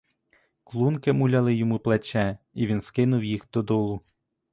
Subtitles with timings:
[0.63, 4.01] Клунки муляли йому плече, і він скинув їх додолу.